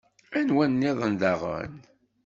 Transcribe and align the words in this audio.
Anwa 0.39 0.65
nniḍen 0.67 1.13
daɣen? 1.21 1.73